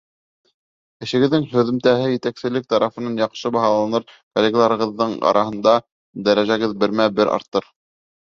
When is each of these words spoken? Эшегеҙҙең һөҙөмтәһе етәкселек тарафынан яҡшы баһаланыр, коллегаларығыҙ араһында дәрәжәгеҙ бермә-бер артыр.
Эшегеҙҙең 1.07 1.43
һөҙөмтәһе 1.49 2.07
етәкселек 2.13 2.65
тарафынан 2.73 3.19
яҡшы 3.23 3.51
баһаланыр, 3.57 4.07
коллегаларығыҙ 4.39 5.05
араһында 5.33 5.75
дәрәжәгеҙ 6.29 6.75
бермә-бер 6.85 7.33
артыр. 7.37 7.69